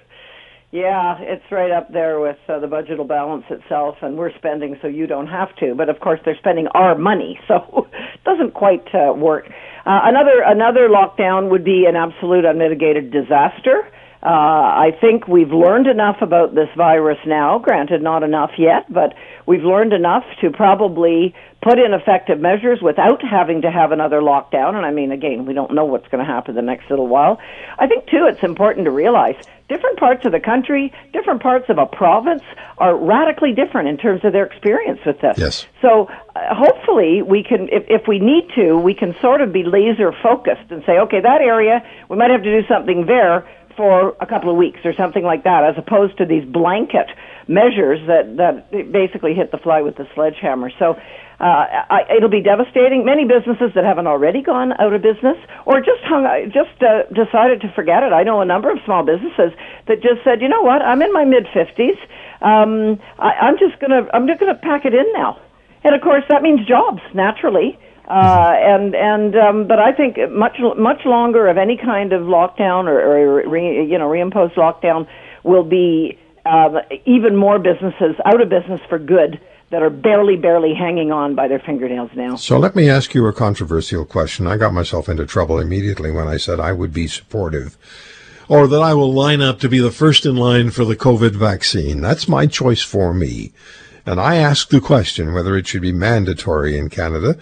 yeah, 0.71 1.19
it's 1.21 1.45
right 1.51 1.71
up 1.71 1.93
there 1.93 2.21
with 2.21 2.39
uh, 2.49 2.59
the 2.61 2.67
budget 2.67 2.99
will 2.99 3.05
balance 3.05 3.45
itself, 3.51 3.97
and 4.03 4.17
we're 4.17 4.35
spending 4.37 4.79
so 4.81 4.89
you 4.89 5.07
don't 5.07 5.29
have 5.29 5.55
to. 5.57 5.75
But 5.75 5.89
of 5.89 6.01
course, 6.01 6.21
they're 6.25 6.39
spending 6.39 6.69
our 6.69 6.97
money, 6.97 7.41
so 7.49 7.89
it 7.93 8.25
doesn't 8.25 8.55
quite 8.55 8.87
uh, 8.95 9.13
work. 9.13 9.47
Uh, 9.85 10.01
another 10.05 10.43
another 10.47 10.89
lockdown 10.89 11.51
would 11.51 11.65
be 11.65 11.87
an 11.89 11.97
absolute 11.97 12.45
unmitigated 12.45 13.11
disaster. 13.11 13.89
Uh, 14.23 14.29
I 14.29 14.97
think 15.01 15.27
we've 15.27 15.51
learned 15.51 15.89
enough 15.89 16.19
about 16.23 16.55
this 16.55 16.69
virus 16.77 17.19
now. 17.27 17.59
Granted, 17.59 18.03
not 18.03 18.23
enough 18.23 18.53
yet, 18.57 18.93
but 18.93 19.15
we've 19.47 19.65
learned 19.65 19.93
enough 19.93 20.25
to 20.43 20.51
probably 20.51 21.35
put 21.61 21.79
in 21.79 21.93
effective 21.93 22.41
measures 22.41 22.81
without 22.81 23.21
having 23.25 23.63
to 23.63 23.71
have 23.71 23.91
another 23.91 24.21
lockdown. 24.21 24.75
And 24.75 24.87
I 24.87 24.93
mean, 24.93 25.11
again, 25.11 25.45
we 25.45 25.55
don't 25.55 25.75
know 25.75 25.85
what's 25.85 26.07
going 26.09 26.25
to 26.25 26.31
happen 26.31 26.55
the 26.55 26.63
next 26.63 26.89
little 26.89 27.09
while. 27.09 27.41
I 27.79 27.89
think, 27.89 28.07
too, 28.07 28.27
it's 28.29 28.43
important 28.45 28.85
to 28.85 28.93
realize 28.93 29.37
different 29.69 29.99
parts 29.99 30.25
of 30.25 30.33
the 30.33 30.41
country, 30.41 30.93
different 31.13 31.43
parts 31.43 31.67
of 31.69 31.79
a 31.79 31.87
province 31.87 32.43
are 32.79 32.97
radically 32.97 33.53
different 33.53 33.89
in 33.89 33.97
terms 33.97 34.25
of 34.25 34.33
their 34.33 34.45
experience 34.45 35.01
with 35.07 35.21
this. 35.21 35.39
Yes. 35.39 35.67
So 35.81 36.09
uh, 36.37 36.55
hopefully 36.55 37.23
we 37.23 37.43
can, 37.43 37.69
if, 37.73 37.85
if 37.89 38.07
we 38.07 38.19
need 38.19 38.51
to, 38.55 38.77
we 38.77 38.95
can 38.95 39.15
sort 39.21 39.41
of 39.41 39.53
be 39.53 39.63
laser 39.63 40.13
focused 40.23 40.71
and 40.71 40.83
say, 40.85 40.99
okay, 40.99 41.21
that 41.21 41.41
area, 41.41 41.83
we 42.09 42.17
might 42.17 42.31
have 42.31 42.43
to 42.43 42.61
do 42.61 42.67
something 42.69 43.07
there 43.07 43.49
for 43.77 44.17
a 44.21 44.27
couple 44.27 44.51
of 44.51 44.57
weeks 44.57 44.81
or 44.85 44.93
something 44.95 45.25
like 45.25 45.45
that, 45.45 45.65
as 45.65 45.75
opposed 45.79 46.19
to 46.19 46.25
these 46.27 46.45
blanket 46.45 47.09
measures 47.49 48.01
that 48.07 48.37
that 48.37 48.71
basically 48.93 49.35
hit 49.35 49.51
the 49.51 49.59
fly 49.59 49.83
with 49.83 49.97
the 49.97 50.07
sledgehammer. 50.15 50.71
So. 50.79 50.97
Uh, 51.41 51.67
I, 51.91 52.01
it'll 52.17 52.31
be 52.31 52.41
devastating. 52.41 53.05
Many 53.05 53.25
businesses 53.25 53.73
that 53.75 53.83
haven't 53.83 54.07
already 54.07 54.43
gone 54.43 54.75
out 54.79 54.93
of 54.93 55.03
business 55.03 55.35
or 55.67 55.81
just 55.81 55.99
hung, 56.05 56.23
just 56.55 56.81
uh, 56.81 57.03
decided 57.11 57.61
to 57.63 57.73
forget 57.75 58.05
it. 58.05 58.13
I 58.13 58.23
know 58.23 58.41
a 58.41 58.45
number 58.45 58.71
of 58.71 58.79
small 58.85 59.03
businesses 59.03 59.51
that 59.89 60.03
just 60.03 60.23
said, 60.23 60.41
you 60.41 60.49
know 60.49 60.63
what, 60.63 60.83
I'm 60.83 61.03
in 61.03 61.13
my 61.13 61.25
mid 61.25 61.49
fifties. 61.53 61.97
Um, 62.43 63.01
I, 63.19 63.51
I'm 63.51 63.59
just 63.59 63.81
gonna, 63.81 64.07
I'm 64.15 64.29
just 64.29 64.39
gonna 64.39 64.55
pack 64.55 64.85
it 64.85 64.95
in 64.95 65.07
now. 65.15 65.41
And 65.83 65.97
of 65.97 66.01
course, 66.01 66.23
that 66.29 66.43
means 66.43 66.65
jobs 66.65 67.03
naturally. 67.13 67.77
Uh, 68.09 68.55
and 68.59 68.95
and 68.95 69.37
um, 69.37 69.67
but 69.69 69.79
I 69.79 69.93
think 69.93 70.17
much 70.31 70.57
much 70.77 71.05
longer 71.05 71.47
of 71.47 71.57
any 71.57 71.77
kind 71.77 72.13
of 72.13 72.23
lockdown 72.23 72.85
or, 72.85 73.01
or 73.01 73.49
re, 73.49 73.87
you 73.87 73.97
know 73.97 74.09
reimposed 74.09 74.55
lockdown 74.55 75.07
will 75.45 75.63
be 75.63 76.19
uh, 76.45 76.81
even 77.07 77.37
more 77.37 77.59
businesses 77.59 78.17
out 78.25 78.41
of 78.41 78.49
business 78.49 78.81
for 78.89 78.99
good 78.99 79.41
that 79.71 79.83
are 79.83 79.91
barely 79.91 80.37
barely 80.37 80.75
hanging 80.75 81.13
on 81.13 81.35
by 81.35 81.47
their 81.47 81.61
fingernails 81.61 82.11
now. 82.15 82.37
So 82.37 82.59
let 82.59 82.75
me 82.75 82.91
ask 82.91 83.15
you 83.15 83.27
a 83.27 83.33
controversial 83.33 84.05
question. 84.05 84.47
I 84.47 84.57
got 84.57 84.75
myself 84.75 85.09
into 85.09 85.25
trouble 85.25 85.59
immediately 85.59 86.11
when 86.11 86.27
I 86.27 86.37
said 86.37 86.61
I 86.61 86.73
would 86.73 86.93
be 86.93 87.07
supportive. 87.07 87.79
Or 88.49 88.67
that 88.67 88.83
I 88.83 88.93
will 88.93 89.15
line 89.15 89.41
up 89.41 89.61
to 89.61 89.69
be 89.69 89.79
the 89.79 89.93
first 89.93 90.27
in 90.27 90.37
line 90.37 90.71
for 90.71 90.85
the 90.85 90.97
COVID 90.97 91.31
vaccine. 91.31 92.01
That's 92.03 92.29
my 92.29 92.47
choice 92.47 92.83
for 92.83 93.15
me. 93.15 93.53
And 94.05 94.21
I 94.21 94.37
asked 94.37 94.71
the 94.71 94.81
question 94.81 95.33
whether 95.33 95.57
it 95.57 95.67
should 95.67 95.81
be 95.81 95.93
mandatory 95.93 96.77
in 96.77 96.91
Canada 96.91 97.39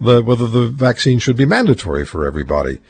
the, 0.00 0.22
whether 0.22 0.46
the 0.46 0.68
vaccine 0.68 1.18
should 1.18 1.36
be 1.36 1.46
mandatory 1.46 2.04
for 2.04 2.26
everybody. 2.26 2.80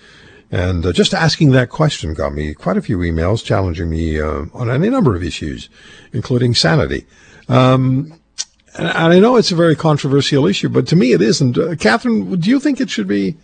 And 0.50 0.87
uh, 0.87 0.92
just 0.92 1.14
asking 1.14 1.50
that 1.50 1.70
question 1.70 2.14
got 2.14 2.32
me 2.32 2.54
quite 2.54 2.76
a 2.76 2.82
few 2.82 2.99
emails 2.99 3.44
challenging 3.44 3.90
me 3.90 4.20
uh, 4.20 4.46
on 4.52 4.70
any 4.70 4.88
number 4.88 5.16
of 5.16 5.23
issues, 5.23 5.68
including 6.12 6.54
sanity. 6.54 7.06
Um, 7.49 8.20
and, 8.76 8.88
I 8.88 9.18
know 9.18 9.37
it's 9.37 9.52
a 9.52 9.56
very 9.56 9.76
controversial 9.76 10.46
issue, 10.46 10.68
but 10.68 10.87
to 10.88 10.96
me 10.96 11.12
it 11.12 11.23
isn't. 11.23 11.58
Uh, 11.58 11.75
Catherine, 11.76 12.38
do 12.38 12.50
you 12.50 12.61
think 12.61 12.80
it 12.80 12.90
should 12.90 13.08
be 13.08 13.37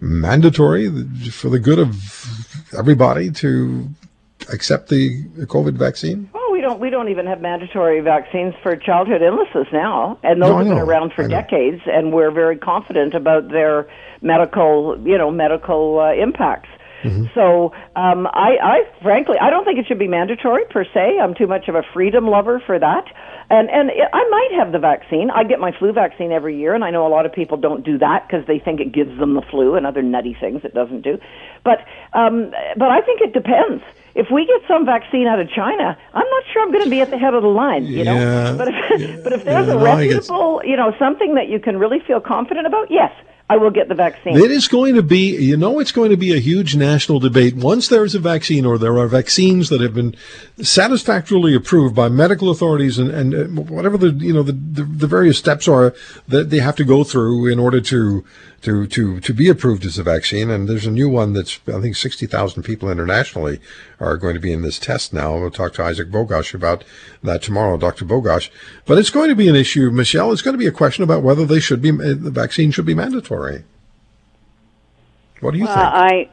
mandatory 0.00 0.90
for 1.30 1.48
the 1.48 1.58
good 1.58 1.78
of 1.78 1.96
everybody 2.76 3.30
to 3.30 3.88
accept 4.52 4.88
the 4.88 5.24
COVID 5.46 5.74
vaccine? 5.74 6.30
Don't 6.64 6.80
we 6.80 6.90
don't 6.90 7.10
even 7.10 7.26
have 7.26 7.40
mandatory 7.40 8.00
vaccines 8.00 8.54
for 8.62 8.74
childhood 8.74 9.22
illnesses 9.22 9.66
now, 9.72 10.18
and 10.22 10.42
those 10.42 10.50
no, 10.50 10.58
have 10.58 10.66
been 10.66 10.78
around 10.78 11.12
for 11.12 11.28
decades, 11.28 11.82
and 11.86 12.12
we're 12.12 12.30
very 12.30 12.56
confident 12.56 13.14
about 13.14 13.48
their 13.50 13.86
medical, 14.22 14.98
you 15.04 15.18
know, 15.18 15.30
medical 15.30 16.00
uh, 16.00 16.14
impacts. 16.14 16.70
Mm-hmm. 17.04 17.26
So 17.34 17.72
um, 17.96 18.26
I, 18.26 18.56
I 18.62 19.02
frankly, 19.02 19.36
I 19.40 19.50
don't 19.50 19.64
think 19.64 19.78
it 19.78 19.86
should 19.86 19.98
be 19.98 20.08
mandatory 20.08 20.64
per 20.70 20.84
se. 20.84 21.18
I'm 21.20 21.34
too 21.34 21.46
much 21.46 21.68
of 21.68 21.74
a 21.74 21.82
freedom 21.92 22.26
lover 22.26 22.62
for 22.64 22.78
that. 22.78 23.04
And 23.50 23.68
and 23.70 23.90
I 23.90 24.28
might 24.30 24.50
have 24.58 24.72
the 24.72 24.78
vaccine. 24.78 25.30
I 25.30 25.44
get 25.44 25.60
my 25.60 25.72
flu 25.78 25.92
vaccine 25.92 26.32
every 26.32 26.58
year, 26.58 26.74
and 26.74 26.82
I 26.82 26.90
know 26.90 27.06
a 27.06 27.12
lot 27.12 27.26
of 27.26 27.32
people 27.32 27.58
don't 27.58 27.84
do 27.84 27.98
that 27.98 28.26
because 28.26 28.46
they 28.46 28.58
think 28.58 28.80
it 28.80 28.92
gives 28.92 29.18
them 29.18 29.34
the 29.34 29.42
flu 29.42 29.74
and 29.74 29.86
other 29.86 30.02
nutty 30.02 30.34
things 30.38 30.62
it 30.64 30.72
doesn't 30.72 31.02
do. 31.02 31.18
But 31.62 31.84
um, 32.14 32.52
but 32.76 32.90
I 32.90 33.00
think 33.02 33.20
it 33.20 33.32
depends 33.34 33.82
if 34.14 34.28
we 34.30 34.46
get 34.46 34.62
some 34.68 34.86
vaccine 34.86 35.26
out 35.26 35.40
of 35.40 35.50
China, 35.50 35.98
I'm 36.12 36.28
not 36.28 36.42
sure 36.52 36.62
I'm 36.62 36.72
going 36.72 36.84
to 36.84 36.90
be 36.90 37.00
at 37.00 37.10
the 37.10 37.18
head 37.18 37.34
of 37.34 37.42
the 37.42 37.48
line. 37.48 37.84
You 37.84 38.04
know, 38.04 38.16
yeah, 38.16 38.54
but 38.56 38.68
if 38.68 39.00
yeah, 39.00 39.16
but 39.22 39.32
if 39.32 39.44
there's 39.44 39.66
yeah, 39.66 39.74
a 39.74 39.78
reputable, 39.78 40.62
you 40.64 40.76
know, 40.76 40.94
something 40.98 41.34
that 41.34 41.48
you 41.48 41.58
can 41.58 41.78
really 41.78 42.00
feel 42.06 42.20
confident 42.20 42.66
about, 42.66 42.90
yes, 42.90 43.12
I 43.50 43.58
will 43.58 43.70
get 43.70 43.88
the 43.88 43.94
vaccine. 43.94 44.38
It 44.38 44.50
is 44.50 44.68
going 44.68 44.94
to 44.94 45.02
be, 45.02 45.36
you 45.36 45.58
know, 45.58 45.78
it's 45.78 45.92
going 45.92 46.10
to 46.10 46.16
be 46.16 46.32
a 46.32 46.38
huge 46.38 46.76
national 46.76 47.20
debate. 47.20 47.54
Once 47.54 47.88
there's 47.88 48.14
a 48.14 48.18
vaccine 48.18 48.64
or 48.64 48.78
there 48.78 48.96
are 48.98 49.06
vaccines 49.06 49.68
that 49.68 49.82
have 49.82 49.92
been 49.92 50.16
satisfactorily 50.62 51.54
approved 51.54 51.94
by 51.94 52.08
medical 52.08 52.48
authorities 52.48 52.98
and, 52.98 53.10
and 53.10 53.58
uh, 53.58 53.62
whatever 53.62 53.98
the, 53.98 54.12
you 54.12 54.32
know, 54.32 54.42
the, 54.42 54.52
the, 54.52 54.82
the 54.84 55.06
various 55.06 55.36
steps 55.36 55.68
are 55.68 55.94
that 56.26 56.48
they 56.48 56.60
have 56.60 56.76
to 56.76 56.84
go 56.84 57.04
through 57.04 57.46
in 57.46 57.58
order 57.58 57.82
to, 57.82 58.24
to, 58.62 58.86
to, 58.86 59.20
to 59.20 59.34
be 59.34 59.50
approved 59.50 59.84
as 59.84 59.98
a 59.98 60.02
vaccine. 60.02 60.48
And 60.48 60.66
there's 60.66 60.86
a 60.86 60.90
new 60.90 61.10
one 61.10 61.34
that's, 61.34 61.60
I 61.68 61.82
think 61.82 61.96
60,000 61.96 62.62
people 62.62 62.90
internationally 62.90 63.60
are 64.00 64.16
going 64.16 64.34
to 64.34 64.40
be 64.40 64.54
in 64.54 64.62
this 64.62 64.78
test 64.78 65.12
now. 65.12 65.36
We'll 65.36 65.50
talk 65.50 65.74
to 65.74 65.84
Isaac 65.84 66.08
Bogoch 66.08 66.54
about 66.54 66.82
that 67.22 67.42
tomorrow, 67.42 67.76
Dr. 67.76 68.06
Bogoch. 68.06 68.48
But 68.86 68.96
it's 68.96 69.10
going 69.10 69.28
to 69.28 69.36
be 69.36 69.48
an 69.50 69.54
issue, 69.56 69.90
Michelle. 69.90 70.32
It's 70.32 70.40
going 70.40 70.54
to 70.54 70.58
be 70.58 70.66
a 70.66 70.72
question 70.72 71.04
about 71.04 71.22
whether 71.22 71.44
they 71.44 71.60
should 71.60 71.82
be, 71.82 71.90
the 71.90 72.30
vaccine 72.30 72.70
should 72.70 72.86
be 72.86 72.94
mandatory. 72.94 73.33
What 75.40 75.52
do 75.52 75.58
you 75.58 75.64
well, 75.64 75.74
think? 75.74 76.30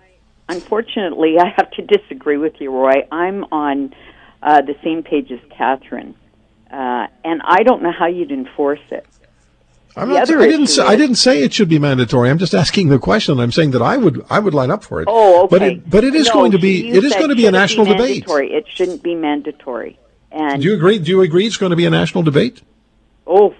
I, 0.50 0.54
unfortunately, 0.54 1.38
I 1.40 1.50
have 1.56 1.72
to 1.72 1.82
disagree 1.82 2.38
with 2.38 2.60
you, 2.60 2.72
Roy. 2.72 3.08
I'm 3.12 3.46
on 3.52 3.94
uh, 4.42 4.62
the 4.62 4.76
same 4.84 5.04
page 5.04 5.32
as 5.32 5.40
Catherine. 5.50 6.16
Uh, 6.72 7.08
and 7.26 7.42
I 7.44 7.64
don't 7.64 7.84
know 7.84 7.92
how 7.92 8.08
you'd 8.08 8.32
enforce 8.32 8.80
it. 8.92 9.06
I'm 9.96 10.08
not, 10.08 10.30
I 10.32 10.48
didn't 10.48 10.68
say, 10.68 10.84
I 10.84 10.96
didn't 10.96 11.18
say 11.18 11.44
it 11.44 11.54
should 11.54 11.68
be 11.68 11.78
mandatory. 11.78 12.30
I'm 12.30 12.38
just 12.38 12.54
asking 12.54 12.88
the 12.88 12.98
question. 12.98 13.42
I'm 13.42 13.52
saying 13.52 13.72
that 13.72 13.82
I 13.82 13.98
would 13.98 14.26
I 14.30 14.40
would 14.40 14.54
line 14.54 14.72
up 14.72 14.86
for 14.86 15.02
it. 15.02 15.08
Oh, 15.12 15.44
okay. 15.44 15.50
But 15.50 15.62
it, 15.62 15.90
but 15.90 16.04
it 16.06 16.16
is 16.16 16.28
no, 16.28 16.34
going 16.34 16.52
to 16.54 16.60
be 16.60 16.90
it 16.90 17.04
is 17.04 17.14
going 17.14 17.28
to 17.28 17.36
be 17.36 17.46
a 17.46 17.52
national 17.52 17.86
be 17.86 17.92
debate. 17.92 18.24
It 18.26 18.66
shouldn't 18.74 19.04
be 19.04 19.16
mandatory. 19.16 20.00
And 20.32 20.62
do 20.62 20.70
you 20.70 20.76
agree? 20.76 20.98
Do 20.98 21.12
you 21.12 21.22
agree 21.22 21.46
it's 21.46 21.58
going 21.58 21.72
to 21.72 21.76
be 21.76 21.86
a 21.86 21.90
national 21.90 22.24
debate? 22.24 22.62
Oh, 23.28 23.54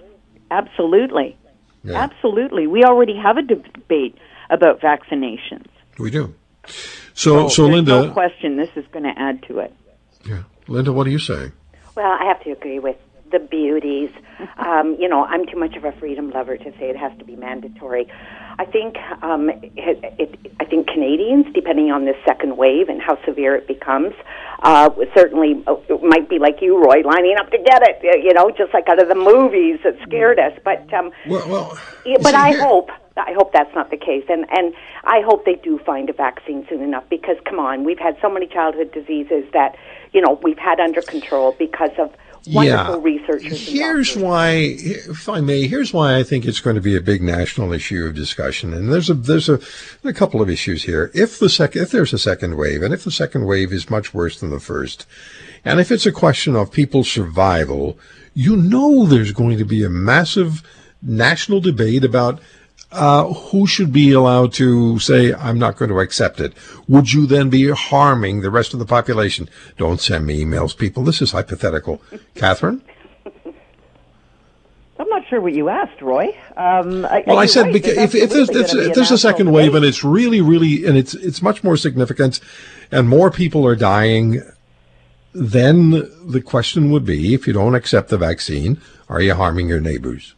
absolutely, 0.50 1.36
yeah. 1.84 2.02
absolutely. 2.02 2.68
We 2.68 2.84
already 2.84 3.16
have 3.16 3.38
a 3.38 3.42
debate 3.42 4.18
about 4.50 4.82
vaccinations. 4.82 5.68
We 5.98 6.12
do. 6.12 6.34
So, 6.66 6.74
so, 7.14 7.50
so 7.50 7.68
Linda, 7.68 8.08
no 8.08 8.12
question, 8.12 8.58
this 8.58 8.70
is 8.76 8.86
going 8.92 9.04
to 9.04 9.14
add 9.18 9.44
to 9.44 9.60
it. 9.60 9.74
Yeah, 10.26 10.44
Linda, 10.68 10.92
what 10.92 11.08
are 11.08 11.10
you 11.10 11.20
saying? 11.20 11.52
Well, 11.96 12.12
I 12.12 12.26
have 12.26 12.42
to 12.44 12.52
agree 12.52 12.80
with 12.80 12.98
the 13.32 13.40
beauties. 13.40 14.12
Um, 14.58 14.96
you 15.00 15.08
know, 15.08 15.24
I'm 15.24 15.46
too 15.46 15.58
much 15.58 15.76
of 15.76 15.86
a 15.86 15.92
freedom 15.92 16.32
lover 16.32 16.58
to 16.58 16.72
say 16.80 16.90
it 16.90 16.98
has 16.98 17.16
to 17.20 17.26
be 17.26 17.36
mandatory. 17.36 18.08
I 18.62 18.66
think 18.66 18.96
um, 19.24 19.50
it, 19.50 20.00
it, 20.20 20.54
I 20.60 20.66
think 20.66 20.86
Canadians, 20.86 21.48
depending 21.52 21.90
on 21.90 22.06
this 22.06 22.16
second 22.24 22.58
wave 22.58 22.90
and 22.90 23.02
how 23.02 23.18
severe 23.26 23.56
it 23.56 23.68
becomes, 23.68 24.14
uh, 24.62 24.92
certainly 25.16 25.64
uh, 25.66 25.78
might 26.04 26.30
be 26.30 26.38
like 26.38 26.62
you, 26.62 26.78
Roy, 26.78 27.02
lining 27.02 27.38
up 27.40 27.50
to 27.50 27.58
get 27.58 27.82
it. 27.82 27.98
Uh, 28.06 28.18
you 28.18 28.36
know, 28.36 28.52
just 28.52 28.72
like 28.72 28.88
out 28.88 29.02
of 29.02 29.08
the 29.08 29.16
movies 29.16 29.80
that 29.84 29.96
scared 30.04 30.38
us. 30.38 30.54
But 30.64 30.94
um, 30.94 31.10
well, 31.28 31.50
well, 31.50 31.80
but 32.22 32.36
I 32.36 32.50
here. 32.50 32.62
hope 32.62 32.92
I 33.18 33.34
hope 33.36 33.52
that's 33.52 33.74
not 33.74 33.90
the 33.90 33.98
case, 33.98 34.26
and 34.30 34.46
and 34.52 34.76
I 35.06 35.22
hope 35.26 35.44
they 35.44 35.56
do 35.56 35.80
find 35.80 36.08
a 36.12 36.14
vaccine 36.14 36.64
soon 36.70 36.84
enough. 36.84 37.06
Because 37.10 37.38
come 37.46 37.58
on, 37.58 37.84
we've 37.84 37.98
had 37.98 38.16
so 38.22 38.30
many 38.30 38.46
childhood 38.46 38.92
diseases 38.92 39.44
that 39.54 39.76
you 40.14 40.22
know 40.22 40.40
we've 40.44 40.60
had 40.60 40.80
under 40.80 41.02
control 41.02 41.56
because 41.58 41.98
of 41.98 42.14
wonderful 42.48 42.96
yeah. 42.96 43.02
researchers. 43.02 43.68
Here's 43.68 44.16
why, 44.16 44.76
if 44.78 45.30
I 45.30 45.42
may, 45.42 45.68
here's 45.68 45.94
why 45.94 46.18
I 46.18 46.24
think 46.24 46.46
it's 46.46 46.60
going 46.60 46.76
to 46.76 46.82
be 46.82 46.96
a 46.96 47.02
big 47.02 47.22
national 47.22 47.74
issue 47.74 48.06
of 48.06 48.16
discussion. 48.16 48.74
And 48.74 48.92
there's 48.92 49.10
a 49.10 49.14
there's 49.14 49.50
a, 49.50 49.60
a 50.04 50.14
couple 50.14 50.42
of 50.42 50.50
issues 50.50 50.84
here. 50.84 51.12
If 51.14 51.40
the 51.40 51.50
second 51.50 51.82
if 51.84 51.92
there's 51.92 52.14
a 52.14 52.20
second 52.20 52.58
wave, 52.58 52.82
and 52.82 52.94
if 52.94 53.04
the 53.04 53.12
second 53.12 53.46
wave 53.46 53.72
is 53.72 53.90
much 53.90 54.14
worse 54.14 54.40
than 54.40 54.50
the 54.50 54.60
first, 54.60 55.06
and 55.64 55.80
if 55.80 55.92
it's 55.92 56.06
a 56.06 56.12
question 56.12 56.56
of 56.56 56.72
people's 56.72 57.10
survival, 57.10 57.98
you 58.34 58.56
know 58.56 59.06
there's 59.06 59.32
going 59.32 59.58
to 59.58 59.66
be 59.66 59.84
a 59.84 59.90
massive 59.90 60.64
national 61.02 61.60
debate 61.60 62.04
about 62.04 62.40
uh, 62.92 63.26
who 63.26 63.66
should 63.66 63.94
be 63.94 64.12
allowed 64.12 64.54
to 64.54 65.00
say, 65.00 65.34
I'm 65.34 65.58
not 65.58 65.78
going 65.78 65.90
to 65.90 66.00
accept 66.00 66.40
it? 66.40 66.54
Would 66.88 67.14
you 67.14 67.26
then 67.26 67.50
be 67.50 67.70
harming 67.70 68.42
the 68.42 68.52
rest 68.52 68.74
of 68.74 68.80
the 68.80 68.86
population? 68.86 69.50
Don't 69.78 70.02
send 70.02 70.26
me 70.26 70.44
emails, 70.44 70.78
people. 70.78 71.04
This 71.04 71.22
is 71.22 71.32
hypothetical. 71.32 72.02
Catherine? 72.36 72.82
I'm 75.00 75.10
not 75.10 75.28
sure 75.28 75.42
what 75.42 75.54
you 75.54 75.70
asked, 75.70 76.02
Roy. 76.02 76.38
Um, 76.58 77.06
I, 77.06 77.24
Well, 77.26 77.40
I 77.40 77.48
said 77.48 77.64
right. 77.64 77.74
because 77.74 77.98
if, 77.98 78.14
if 78.14 78.30
there's, 78.30 78.50
if, 78.50 78.74
if 78.74 78.94
there's 78.94 79.10
a 79.10 79.18
second 79.18 79.52
wave 79.52 79.74
and 79.74 79.84
it's 79.84 80.04
really, 80.04 80.42
really, 80.42 80.86
and 80.86 80.96
it's 80.96 81.16
it's 81.16 81.42
much 81.42 81.64
more 81.64 81.76
significant, 81.76 82.40
and 82.92 83.10
more 83.10 83.32
people 83.32 83.66
are 83.66 83.76
dying, 83.76 84.44
then 85.34 86.08
the 86.24 86.42
question 86.42 86.92
would 86.92 87.04
be: 87.04 87.34
if 87.34 87.48
you 87.48 87.54
don't 87.54 87.74
accept 87.74 88.10
the 88.10 88.18
vaccine, 88.18 88.80
are 89.10 89.22
you 89.22 89.34
harming 89.34 89.70
your 89.70 89.82
neighbors? 89.82 90.36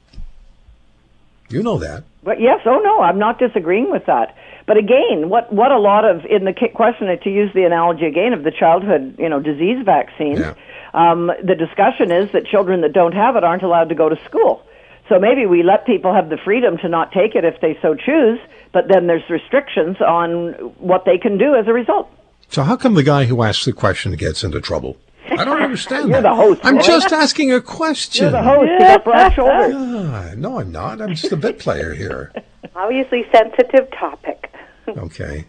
You 1.49 1.61
know 1.61 1.77
that. 1.79 2.05
But 2.23 2.39
yes, 2.39 2.61
oh 2.65 2.79
no, 2.79 3.01
I'm 3.01 3.19
not 3.19 3.39
disagreeing 3.39 3.91
with 3.91 4.05
that. 4.05 4.35
But 4.65 4.77
again, 4.77 5.29
what 5.29 5.51
what 5.51 5.71
a 5.71 5.79
lot 5.79 6.05
of 6.05 6.25
in 6.25 6.45
the 6.45 6.53
question 6.73 7.07
to 7.07 7.29
use 7.29 7.51
the 7.53 7.63
analogy 7.63 8.05
again 8.05 8.33
of 8.33 8.43
the 8.43 8.51
childhood, 8.51 9.15
you 9.19 9.27
know, 9.27 9.39
disease 9.39 9.83
vaccines. 9.83 10.39
Yeah. 10.39 10.53
Um, 10.93 11.31
the 11.43 11.55
discussion 11.55 12.11
is 12.11 12.31
that 12.31 12.45
children 12.45 12.81
that 12.81 12.93
don't 12.93 13.13
have 13.13 13.35
it 13.35 13.43
aren't 13.43 13.63
allowed 13.63 13.89
to 13.89 13.95
go 13.95 14.09
to 14.09 14.23
school. 14.23 14.63
So 15.09 15.19
maybe 15.19 15.45
we 15.45 15.63
let 15.63 15.85
people 15.85 16.13
have 16.13 16.29
the 16.29 16.37
freedom 16.37 16.77
to 16.77 16.87
not 16.87 17.11
take 17.11 17.35
it 17.35 17.43
if 17.43 17.59
they 17.61 17.77
so 17.81 17.93
choose, 17.93 18.39
but 18.71 18.87
then 18.87 19.07
there's 19.07 19.27
restrictions 19.29 19.97
on 19.99 20.53
what 20.77 21.03
they 21.05 21.17
can 21.17 21.37
do 21.37 21.55
as 21.55 21.67
a 21.67 21.73
result. 21.73 22.09
So 22.47 22.63
how 22.63 22.77
come 22.77 22.93
the 22.93 23.03
guy 23.03 23.25
who 23.25 23.41
asks 23.43 23.65
the 23.65 23.73
question 23.73 24.13
gets 24.13 24.43
into 24.43 24.61
trouble? 24.61 24.97
I 25.31 25.43
don't 25.45 25.61
understand 25.61 26.09
You're 26.09 26.21
that. 26.21 26.29
the 26.29 26.35
host, 26.35 26.61
I'm 26.63 26.75
Roy. 26.77 26.81
just 26.83 27.11
asking 27.13 27.51
a 27.53 27.61
question. 27.61 28.23
You're 28.23 28.31
the 28.31 28.43
host. 28.43 28.71
You 28.71 28.79
got 28.79 29.03
broad 29.03 29.33
shoulders. 29.33 29.73
Ah, 29.75 30.31
no, 30.37 30.59
I'm 30.59 30.71
not. 30.71 31.01
I'm 31.01 31.15
just 31.15 31.31
a 31.31 31.37
bit 31.37 31.59
player 31.59 31.93
here. 31.93 32.31
Obviously, 32.75 33.25
sensitive 33.31 33.89
topic. 33.91 34.49
Okay. 34.85 35.45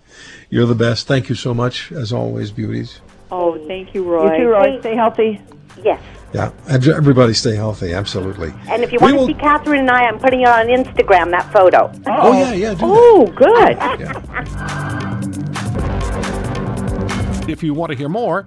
You're 0.49 0.65
the 0.67 0.77
best. 0.77 1.09
Thank 1.09 1.29
you 1.29 1.35
so 1.35 1.53
much, 1.53 1.91
as 1.91 2.13
always, 2.13 2.53
beauties. 2.53 3.01
Oh, 3.33 3.59
thank 3.67 3.93
you, 3.93 4.05
Roy. 4.05 4.31
You 4.37 4.45
too, 4.45 4.49
Roy. 4.49 4.79
Stay 4.79 4.95
healthy. 4.95 5.41
Yes. 5.83 6.01
Yeah. 6.33 6.53
Everybody 6.69 7.33
stay 7.35 7.57
healthy. 7.57 7.93
Absolutely. 7.95 8.55
And 8.69 8.85
if 8.85 8.93
you 8.93 8.99
We 9.01 9.07
want 9.07 9.17
will- 9.17 9.27
to 9.27 9.35
see 9.35 9.41
Catherine 9.41 9.81
and 9.81 9.91
I, 9.91 10.03
I'm 10.05 10.21
putting 10.21 10.43
it 10.43 10.47
on 10.49 10.67
Instagram, 10.69 11.33
that 11.33 11.53
photo. 11.53 11.91
Oh, 12.07 12.33
yeah, 12.33 12.53
yeah. 12.53 12.75
Do 12.75 12.81
Oh, 12.85 13.27
good. 13.35 13.77
Yeah. 13.99 15.25
If 17.49 17.63
you 17.65 17.75
want 17.75 17.91
to 17.91 17.99
hear 17.99 18.09
more, 18.09 18.47